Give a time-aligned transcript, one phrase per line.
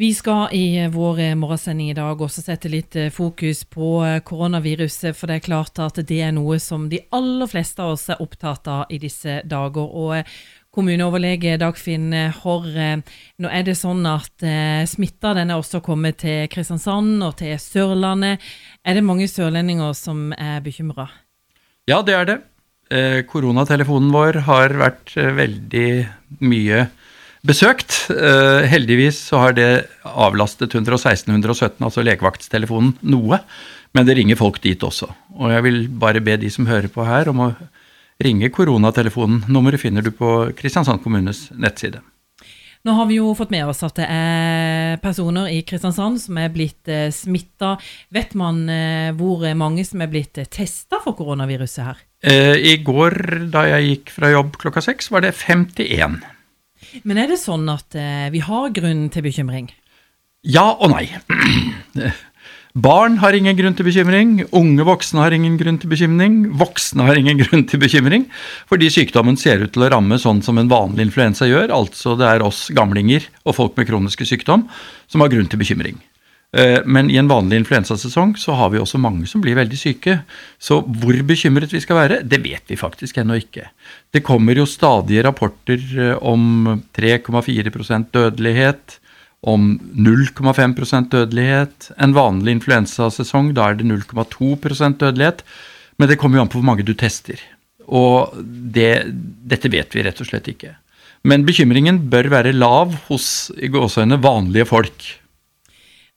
[0.00, 5.12] Vi skal i vår morgensending i dag også sette litt eh, fokus på eh, koronaviruset,
[5.12, 8.22] for det er klart at det er noe som de aller fleste av oss er
[8.24, 9.90] opptatt av i disse dager.
[9.92, 10.30] Og eh,
[10.72, 12.70] kommuneoverlege Dagfinn Horr,
[13.04, 14.46] nå er det sånn at
[14.88, 18.40] smitta den er også kommet til Kristiansand og til Sørlandet.
[18.86, 21.10] Er det mange sørlendinger som er bekymra?
[21.90, 22.38] Ja, det er det.
[23.28, 25.90] Koronatelefonen vår har vært veldig
[26.46, 26.86] mye
[27.46, 27.96] besøkt.
[28.10, 29.70] Uh, heldigvis så har det
[30.04, 33.40] avlastet 116-117, altså legevaktstelefonen, noe.
[33.96, 35.08] Men det ringer folk dit også.
[35.38, 37.50] Og jeg vil bare be de som hører på her, om å
[38.22, 39.44] ringe koronatelefonen.
[39.50, 42.02] Nummeret finner du på Kristiansand kommunes nettside.
[42.80, 46.52] Nå har vi jo fått med oss at det er personer i Kristiansand som er
[46.52, 47.74] blitt eh, smitta.
[48.08, 52.00] Vet man eh, hvor mange som er blitt testa for koronaviruset her?
[52.24, 56.22] Eh, I går da jeg gikk fra jobb klokka seks, var det 51.
[57.04, 59.70] Men er det sånn at eh, vi har grunn til bekymring?
[60.46, 61.06] Ja og nei.
[62.70, 67.18] Barn har ingen grunn til bekymring, unge voksne har ingen grunn til bekymring, voksne har
[67.18, 68.28] ingen grunn til bekymring,
[68.70, 72.28] fordi sykdommen ser ut til å ramme sånn som en vanlig influensa gjør, altså det
[72.30, 74.68] er oss gamlinger og folk med kroniske sykdom
[75.10, 75.98] som har grunn til bekymring.
[76.52, 80.16] Eh, men i en vanlig influensasesong så har vi også mange som blir veldig syke.
[80.58, 83.68] Så hvor bekymret vi skal være, det vet vi faktisk ennå ikke.
[84.10, 88.98] Det kommer jo stadige rapporter eh, om 3,4% dødelighet,
[89.46, 91.92] om 0,5% dødelighet.
[92.02, 95.46] En vanlig influensasesong, da er det 0,2% dødelighet.
[96.00, 97.38] Men det kommer jo an på hvor mange du tester.
[97.90, 99.06] Og det,
[99.50, 100.74] dette vet vi rett og slett ikke.
[101.26, 105.08] Men bekymringen bør være lav hos i gåsøgne vanlige folk.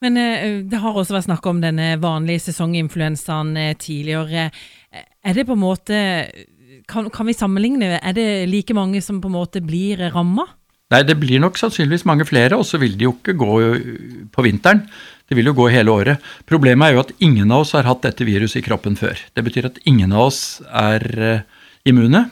[0.03, 4.49] Men eh, det har også vært snakk om denne vanlige sesonginfluensaen eh, tidligere.
[4.91, 6.01] Eh, er det på en måte
[6.89, 7.95] kan, kan, vi sammenligne?
[8.01, 10.45] Er det like mange som på en måte blir ramma?
[10.91, 13.53] Nei, det blir nok sannsynligvis mange flere, og så vil de jo ikke gå
[14.35, 14.83] på vinteren.
[15.25, 16.27] Det vil jo gå hele året.
[16.49, 19.17] Problemet er jo at ingen av oss har hatt dette viruset i kroppen før.
[19.33, 21.07] Det betyr at ingen av oss er
[21.87, 22.27] immune.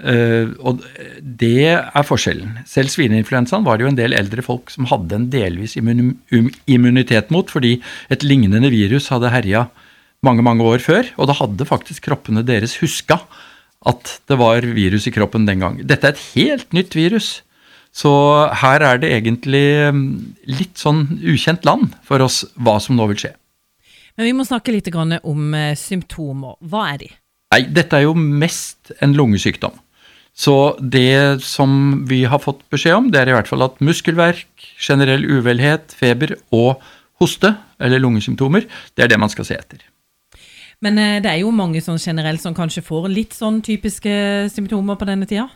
[0.00, 0.80] Uh, og
[1.20, 2.58] det er forskjellen.
[2.68, 6.16] Selv svineinfluensaen var det jo en del eldre folk som hadde en delvis immun
[6.70, 7.76] immunitet mot, fordi
[8.12, 9.66] et lignende virus hadde herja
[10.26, 11.12] mange, mange år før.
[11.20, 13.20] Og da hadde faktisk kroppene deres huska
[13.88, 15.78] at det var virus i kroppen den gang.
[15.88, 17.40] Dette er et helt nytt virus.
[17.96, 18.10] Så
[18.60, 20.02] her er det egentlig mm,
[20.52, 23.32] litt sånn ukjent land for oss hva som nå vil skje.
[24.18, 26.58] Men vi må snakke litt om eh, symptomer.
[26.60, 27.10] Hva er de?
[27.54, 29.74] Nei, Dette er jo mest en lungesykdom.
[30.40, 34.48] Så det som vi har fått beskjed om, det er i hvert fall at muskelverk,
[34.80, 36.80] generell uvelhet, feber og
[37.20, 38.64] hoste, eller lungesymptomer,
[38.96, 39.82] det er det man skal se etter.
[40.80, 44.12] Men eh, det er jo mange sånn generelt som kanskje får litt sånn typiske
[44.54, 45.50] symptomer på denne tida?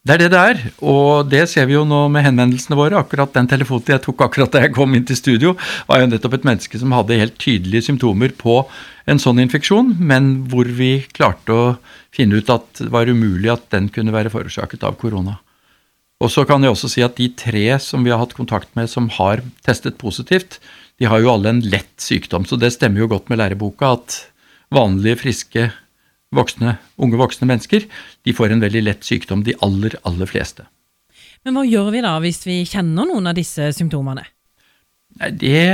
[0.00, 3.02] Det er det det er, og det ser vi jo nå med henvendelsene våre.
[3.02, 5.50] Akkurat den telefonen jeg tok akkurat da jeg kom inn til studio,
[5.90, 8.62] var jo nettopp et menneske som hadde helt tydelige symptomer på
[9.04, 11.66] en sånn infeksjon, men hvor vi klarte å
[12.16, 15.36] finne ut at det var umulig at den kunne være forårsaket av korona.
[16.24, 18.88] Og så kan jeg også si at de tre som vi har hatt kontakt med
[18.92, 20.62] som har testet positivt,
[20.96, 24.18] de har jo alle en lett sykdom, så det stemmer jo godt med læreboka at
[24.72, 25.68] vanlige, friske
[26.34, 27.86] voksne, unge voksne mennesker,
[28.26, 30.66] de får en veldig lett sykdom, de aller, aller fleste.
[31.46, 34.26] Men hva gjør vi da hvis vi kjenner noen av disse symptomene?
[35.10, 35.66] Det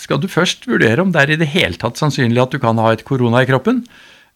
[0.00, 2.78] skal du først vurdere om det er i det hele tatt sannsynlig at du kan
[2.80, 3.82] ha et korona i kroppen.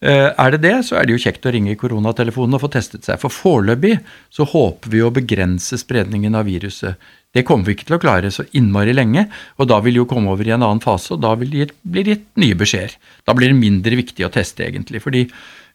[0.04, 3.06] Eh, er det det, så er det jo kjekt å ringe koronatelefonen og få testet
[3.06, 3.16] seg.
[3.22, 3.96] For foreløpig
[4.34, 7.00] så håper vi å begrense spredningen av viruset
[7.34, 9.26] det kommer vi ikke til å klare så innmari lenge,
[9.58, 11.72] og da vil vi jo komme over i en annen fase, og da vil det
[11.82, 12.94] bli gitt nye beskjeder.
[13.26, 15.02] Da blir det mindre viktig å teste, egentlig.
[15.02, 15.26] fordi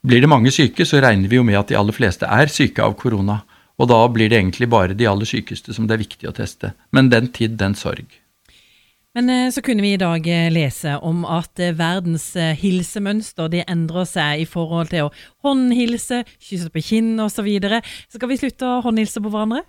[0.02, 2.84] blir det mange syke, så regner vi jo med at de aller fleste er syke
[2.84, 3.42] av korona.
[3.80, 6.74] Og da blir det egentlig bare de aller sykeste som det er viktig å teste.
[6.96, 8.08] Men den tid, den sorg.
[9.18, 12.28] Men eh, så kunne vi i dag eh, lese om at eh, verdens
[12.62, 15.14] hilsemønster det endrer seg i forhold til å
[15.48, 17.50] håndhilse, kysse på kinn osv.
[18.12, 19.66] Skal vi slutte å håndhilse på hverandre?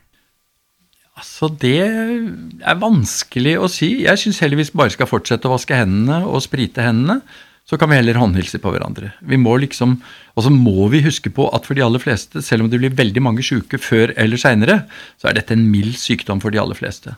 [1.18, 3.90] Altså, det er vanskelig å si.
[4.06, 7.20] Jeg syns heller vi bare skal fortsette å vaske hendene og sprite hendene.
[7.68, 9.12] Så kan vi heller håndhilse på hverandre.
[9.20, 10.00] Vi må liksom,
[10.34, 12.94] Og så må vi huske på at for de aller fleste, selv om det blir
[12.96, 14.86] veldig mange syke før eller seinere,
[15.20, 17.14] så er dette en mild sykdom for de aller fleste.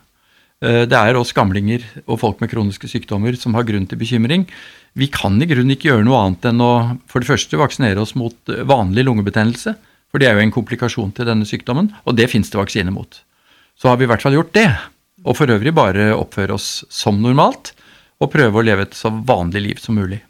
[0.60, 4.46] Eh, det er oss gamlinger og folk med kroniske sykdommer som har grunn til bekymring.
[4.98, 6.72] Vi kan i grunnen ikke gjøre noe annet enn å
[7.08, 8.36] for det første vaksinere oss mot
[8.68, 9.76] vanlig lungebetennelse.
[10.12, 13.22] For det er jo en komplikasjon til denne sykdommen, og det fins det vaksine mot
[13.78, 14.68] så har vi i hvert fall gjort det.
[15.22, 17.72] Og for øvrig bare oppføre oss som normalt,
[18.22, 20.20] og prøve å leve et så vanlig liv som mulig.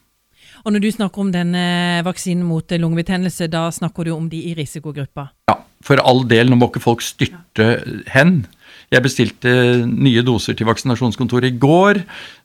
[0.62, 1.65] Og når du snakker om denne
[2.06, 5.27] vaksinen mot lungebetennelse, da snakker du om de i risikogruppa?
[5.50, 6.50] Ja, for all del.
[6.50, 7.75] Nå må ikke folk styrte
[8.12, 8.44] hen
[8.93, 9.53] Jeg bestilte
[9.88, 12.03] nye doser til vaksinasjonskontoret i går,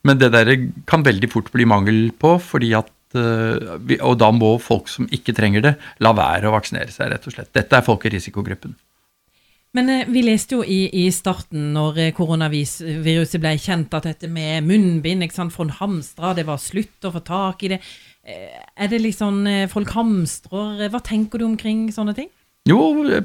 [0.08, 0.54] men det der
[0.88, 5.36] kan veldig fort bli mangel på, fordi at eh, og da må folk som ikke
[5.36, 7.52] trenger det, la være å vaksinere seg, rett og slett.
[7.52, 8.78] Dette er folk i risikogruppen.
[9.76, 14.30] Men eh, vi leste jo i, i starten, når eh, koronaviruset ble kjent, at dette
[14.32, 17.82] med munnbind ikke sant, fra hamstra, det var slutt å få tak i det.
[18.28, 20.88] Eh, er det liksom folk hamstrer?
[20.94, 22.32] Hva tenker du omkring sånne ting?
[22.68, 22.80] Jo,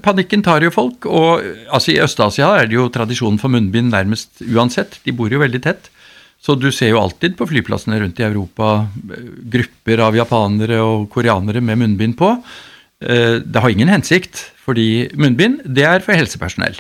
[0.05, 1.07] panikken tar jo folk.
[1.11, 1.43] Og
[1.73, 5.01] altså, i Øst-Asia er det jo tradisjon for munnbind nærmest uansett.
[5.03, 5.91] De bor jo veldig tett.
[6.43, 8.89] Så du ser jo alltid på flyplassene rundt i Europa
[9.51, 12.33] grupper av japanere og koreanere med munnbind på.
[13.03, 14.49] Det har ingen hensikt.
[14.63, 16.77] Fordi munnbind, det er for helsepersonell.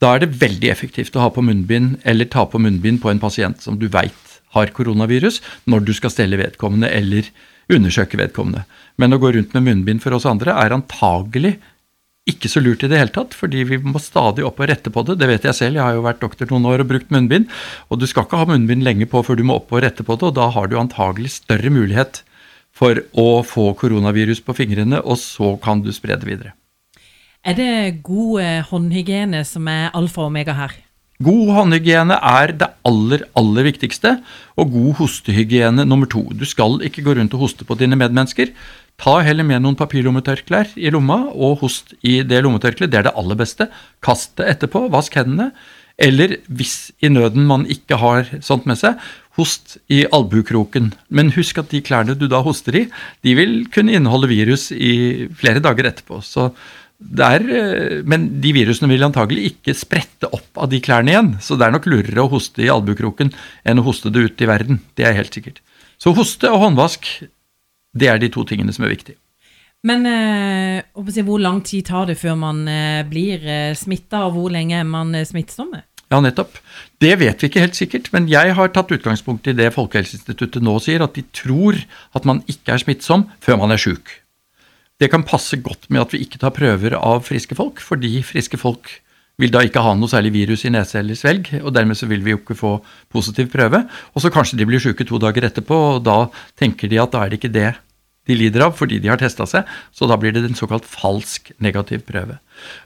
[0.00, 3.20] Da er det veldig effektivt å ha på munnbind eller ta på munnbind på en
[3.22, 4.16] pasient som du veit
[4.56, 5.38] har koronavirus,
[5.70, 7.28] når du skal stelle vedkommende eller
[7.70, 8.64] undersøke vedkommende.
[8.98, 11.58] Men å gå rundt med munnbind for oss andre er antagelig
[12.30, 15.04] ikke så lurt i det hele tatt, fordi vi må stadig opp og rette på
[15.06, 15.16] det.
[15.20, 17.46] Det vet jeg selv, jeg har jo vært doktor noen år og brukt munnbind.
[17.90, 20.18] Og du skal ikke ha munnbind lenge på før du må opp og rette på
[20.18, 22.22] det, og da har du antagelig større mulighet
[22.80, 26.54] for å få koronavirus på fingrene, og så kan du spre det videre.
[27.44, 30.74] Er det god eh, håndhygiene som er alfa og omega her?
[31.20, 34.14] God håndhygiene er det aller, aller viktigste,
[34.56, 36.22] og god hostehygiene nummer to.
[36.32, 38.54] Du skal ikke gå rundt og hoste på dine medmennesker.
[39.00, 42.92] Ta heller med noen papirlommetørklær i lomma, og host i det lommetørkleet.
[42.92, 43.68] Det er det aller beste.
[44.04, 45.50] Kast det etterpå, vask hendene.
[46.00, 48.96] Eller hvis i nøden man ikke har sånt med seg,
[49.40, 50.92] host i albuekroken.
[51.08, 52.84] Men husk at de klærne du da hoster i,
[53.24, 56.20] de vil kunne inneholde virus i flere dager etterpå.
[56.24, 56.50] Så
[57.00, 61.32] er, eh, men de virusene vil antagelig ikke sprette opp av de klærne igjen.
[61.40, 63.32] Så det er nok lurere å hoste i albuekroken
[63.64, 64.80] enn å hoste det ut i verden.
[64.94, 65.64] Det er helt sikkert.
[66.00, 67.08] Så hoste og håndvask,
[67.96, 69.18] det er de to tingene som er viktige.
[69.82, 74.52] Men øh, hvor lang tid tar det før man eh, blir eh, smitta, og hvor
[74.52, 75.72] lenge er man eh, smittsom?
[76.10, 76.56] Ja, nettopp.
[76.98, 80.74] Det vet vi ikke helt sikkert, men jeg har tatt utgangspunkt i det Folkehelseinstituttet nå
[80.82, 81.78] sier, at de tror
[82.18, 84.16] at man ikke er smittsom før man er sjuk.
[85.00, 88.58] Det kan passe godt med at vi ikke tar prøver av friske folk, fordi friske
[88.60, 88.90] folk
[89.40, 92.24] vil da ikke ha noe særlig virus i nese eller svelg, og dermed så vil
[92.26, 92.72] vi jo ikke få
[93.12, 93.84] positiv prøve.
[94.12, 96.18] Og så kanskje de blir syke to dager etterpå, og da
[96.58, 97.70] tenker de at da er det ikke det
[98.30, 101.52] de lider av fordi de har testa seg, så da blir det en såkalt falsk
[101.62, 102.38] negativ prøve.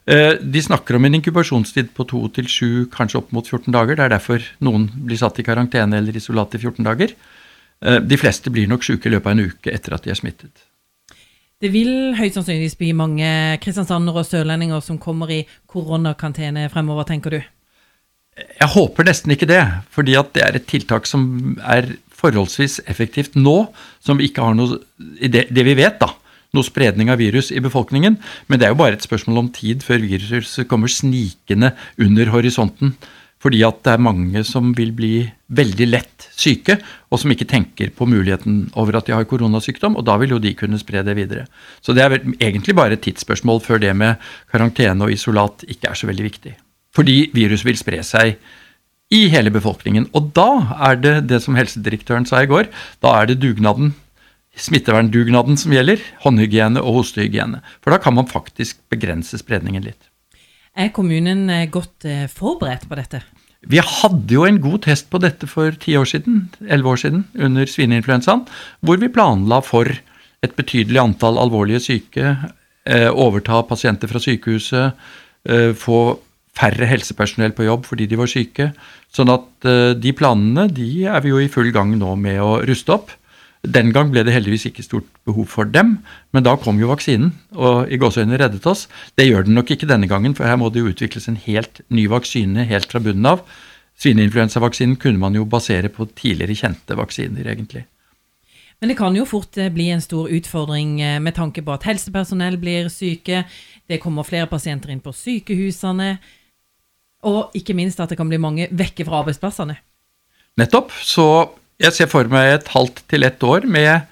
[0.08, 3.98] Eh, de snakker om en inkubasjonstid på to til sju, kanskje opp mot 14 dager.
[3.98, 7.16] Det er derfor noen blir satt i karantene eller isolat i 14 dager.
[7.84, 10.20] Eh, de fleste blir nok syke i løpet av en uke etter at de er
[10.20, 10.68] smittet.
[11.62, 13.28] Det vil høyst sannsynligvis bli mange
[13.62, 17.40] kristiansandere og sørlendinger som kommer i koronakantene fremover, tenker du?
[18.34, 19.62] Jeg håper nesten ikke det,
[19.94, 21.92] fordi at det er et tiltak som er
[22.24, 23.58] forholdsvis effektivt nå,
[24.02, 24.80] som vi ikke har noe
[25.20, 26.14] det, det vi vet, da
[26.54, 28.16] noe spredning av virus i befolkningen.
[28.46, 32.94] Men det er jo bare et spørsmål om tid før viruset kommer snikende under horisonten.
[33.44, 36.78] Fordi at det er mange som vil bli veldig lett syke,
[37.12, 40.40] og som ikke tenker på muligheten over at de har koronasykdom, og da vil jo
[40.40, 41.44] de kunne spre det videre.
[41.84, 44.22] Så det er egentlig bare et tidsspørsmål før det med
[44.52, 46.54] karantene og isolat ikke er så veldig viktig.
[46.96, 48.38] Fordi viruset vil spre seg
[49.14, 50.08] i hele befolkningen.
[50.16, 50.48] Og da
[50.90, 52.70] er det det som helsedirektøren sa i går,
[53.04, 53.92] da er det dugnaden,
[54.58, 57.62] smitteverndugnaden som gjelder, håndhygiene og hostehygiene.
[57.82, 60.10] For da kan man faktisk begrense spredningen litt.
[60.74, 63.22] Er kommunen eh, godt eh, forberedt på dette?
[63.70, 67.24] Vi hadde jo en god test på dette for ti år siden, elleve år siden,
[67.38, 68.44] under svineinfluensaen,
[68.84, 69.88] hvor vi planla for
[70.44, 72.34] et betydelig antall alvorlige syke,
[72.84, 74.92] eh, overta pasienter fra sykehuset,
[75.48, 76.18] eh, få
[76.54, 78.70] færre helsepersonell på jobb fordi de var syke.
[79.14, 82.56] Sånn at eh, de planene de er vi jo i full gang nå med å
[82.66, 83.12] ruste opp.
[83.64, 85.96] Den gang ble det heldigvis ikke stort behov for dem,
[86.36, 88.84] men da kom jo vaksinen og i gåseøynene reddet oss.
[89.16, 91.80] Det gjør den nok ikke denne gangen, for her må det jo utvikles en helt
[91.88, 93.40] ny vaksine helt fra bunnen av.
[94.04, 97.86] Svineinfluensavaksinen kunne man jo basere på tidligere kjente vaksiner, egentlig.
[98.82, 101.86] Men det kan jo fort eh, bli en stor utfordring eh, med tanke på at
[101.88, 103.46] helsepersonell blir syke,
[103.88, 106.18] det kommer flere pasienter inn på sykehusene,
[107.26, 109.76] og ikke minst at det kan bli mange vekke fra arbeidsplassene.
[110.60, 110.92] Nettopp.
[111.02, 111.26] Så
[111.82, 114.06] jeg ser for meg et halvt til ett år med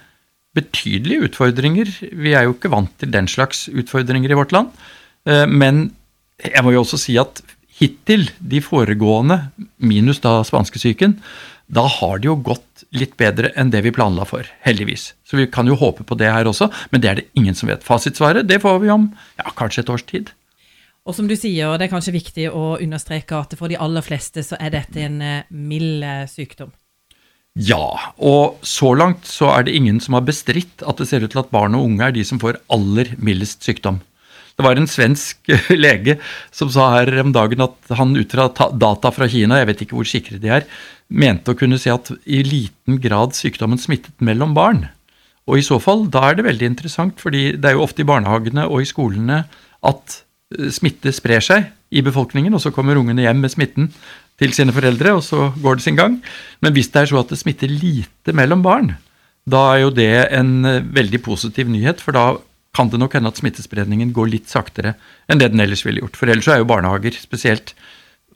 [0.57, 1.89] betydelige utfordringer.
[2.11, 4.73] Vi er jo ikke vant til den slags utfordringer i vårt land.
[5.25, 5.87] Eh, men
[6.43, 7.41] jeg må jo også si at
[7.79, 9.39] hittil, de foregående,
[9.81, 11.17] minus da spanskesyken,
[11.73, 15.13] da har det jo gått litt bedre enn det vi planla for, heldigvis.
[15.25, 17.71] Så vi kan jo håpe på det her også, men det er det ingen som
[17.71, 17.85] vet.
[17.85, 19.07] Fasitsvaret det får vi om
[19.39, 20.29] ja, kanskje et års tid.
[21.03, 24.43] Og som du sier, det er kanskje viktig å understreke at for de aller fleste
[24.45, 26.71] så er dette en eh, mild eh, sykdom.
[27.59, 31.35] Ja, og så langt så er det ingen som har bestridt at det ser ut
[31.35, 33.99] til at barn og unge er de som får aller mildest sykdom.
[34.53, 35.51] Det var en svensk
[35.85, 36.17] lege
[36.55, 39.99] som sa her om dagen at han ut fra data fra Kina, jeg vet ikke
[39.99, 40.67] hvor sikre de er,
[41.09, 44.85] mente å kunne si at i liten grad sykdommen smittet mellom barn.
[45.49, 48.07] Og i så fall, da er det veldig interessant, fordi det er jo ofte i
[48.07, 49.43] barnehagene og i skolene
[49.83, 50.29] at eh,
[50.73, 53.89] smitte sprer seg i befolkningen, og så kommer ungene hjem med smitten
[54.41, 56.17] til sine foreldre, og så går det sin gang.
[56.63, 58.95] Men hvis det er så at det smitter lite mellom barn,
[59.49, 62.25] da er jo det en eh, veldig positiv nyhet, for da
[62.73, 64.95] kan det nok hende at smittespredningen går litt saktere
[65.29, 66.17] enn det den ellers ville gjort.
[66.17, 67.75] For ellers er jo barnehager spesielt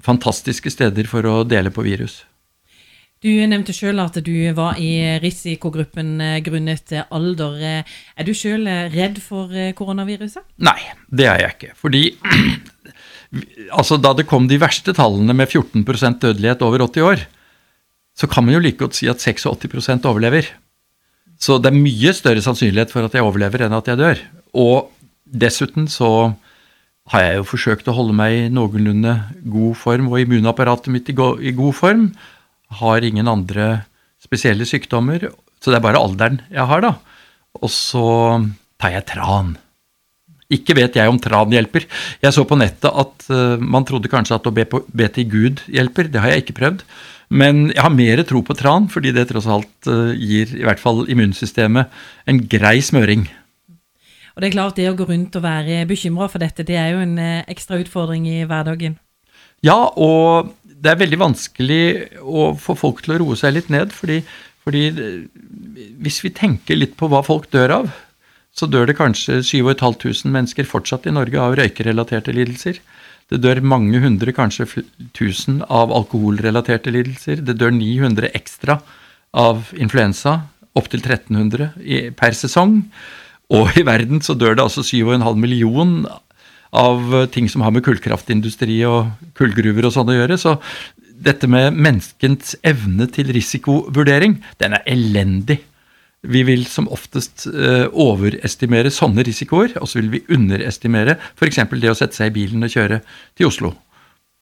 [0.05, 2.21] fantastiske steder for å dele på virus.
[3.23, 7.55] Du nevnte sjøl at du var i risikogruppen eh, grunnet alder.
[7.81, 10.45] Er du sjøl redd for eh, koronaviruset?
[10.61, 10.77] Nei,
[11.09, 11.71] det er jeg ikke.
[11.79, 12.03] Fordi
[13.79, 17.25] altså da det kom de verste tallene med 14% dødelighet over 80 år,
[18.17, 20.49] så kan man jo like godt si at 86% overlever.
[21.37, 24.21] Så det er mye større sannsynlighet for at jeg overlever enn at jeg dør.
[24.57, 24.89] Og
[25.25, 26.33] dessuten så
[27.13, 29.13] har jeg jo forsøkt å holde meg i noenlunde
[29.47, 32.09] god form, og immunapparatet mitt i god form.
[32.79, 33.85] Har ingen andre
[34.21, 35.29] spesielle sykdommer,
[35.61, 36.95] så det er bare alderen jeg har, da.
[37.61, 38.07] Og så
[38.81, 39.55] tar jeg tran.
[40.53, 41.87] Ikke vet jeg om tran hjelper.
[42.23, 45.27] Jeg så på nettet at uh, man trodde kanskje at å be, på, be til
[45.31, 46.07] Gud hjelper.
[46.11, 46.85] Det har jeg ikke prøvd.
[47.27, 50.79] Men jeg har mer tro på tran, fordi det tross alt uh, gir i hvert
[50.79, 51.91] fall immunsystemet
[52.31, 53.27] en grei smøring.
[54.37, 56.93] Og det er klart, det å gå rundt og være bekymra for dette, det er
[56.93, 58.95] jo en uh, ekstra utfordring i hverdagen.
[59.65, 61.83] Ja, og det er veldig vanskelig
[62.21, 64.19] å få folk til å roe seg litt ned, fordi,
[64.65, 64.83] fordi
[66.03, 67.89] hvis vi tenker litt på hva folk dør av,
[68.57, 72.79] så dør det kanskje 7500 mennesker fortsatt i Norge av røykerelaterte lidelser.
[73.29, 74.85] Det dør mange hundre, kanskje
[75.17, 77.43] tusen, av alkoholrelaterte lidelser.
[77.45, 78.79] Det dør 900 ekstra
[79.37, 80.39] av influensa,
[80.77, 82.79] opptil 1300 per sesong.
[83.53, 85.99] Og i verden så dør det altså 7,5 million
[86.77, 90.37] av ting som har med kullkraftindustri og kullgruver og sånn å gjøre.
[90.39, 90.57] Så
[91.17, 95.59] dette med menneskens evne til risikovurdering, den er elendig.
[96.27, 101.61] Vi vil som oftest uh, overestimere sånne risikoer, og så vil vi underestimere f.eks.
[101.77, 103.01] det å sette seg i bilen og kjøre
[103.37, 103.73] til Oslo.